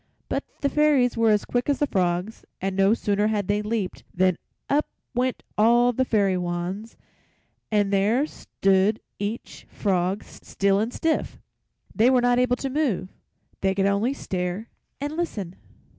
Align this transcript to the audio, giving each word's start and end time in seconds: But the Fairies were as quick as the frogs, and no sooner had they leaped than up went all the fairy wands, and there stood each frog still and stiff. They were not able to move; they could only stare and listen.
But 0.29 0.43
the 0.61 0.67
Fairies 0.69 1.15
were 1.15 1.29
as 1.29 1.45
quick 1.45 1.69
as 1.69 1.77
the 1.77 1.85
frogs, 1.85 2.43
and 2.59 2.75
no 2.75 2.95
sooner 2.95 3.27
had 3.27 3.47
they 3.47 3.61
leaped 3.61 4.03
than 4.11 4.39
up 4.67 4.87
went 5.13 5.43
all 5.59 5.93
the 5.93 6.05
fairy 6.05 6.37
wands, 6.37 6.97
and 7.71 7.93
there 7.93 8.25
stood 8.25 8.99
each 9.19 9.67
frog 9.69 10.23
still 10.23 10.79
and 10.79 10.91
stiff. 10.91 11.37
They 11.93 12.09
were 12.09 12.19
not 12.19 12.39
able 12.39 12.55
to 12.55 12.69
move; 12.71 13.09
they 13.59 13.75
could 13.75 13.85
only 13.85 14.15
stare 14.15 14.69
and 14.99 15.15
listen. 15.15 15.55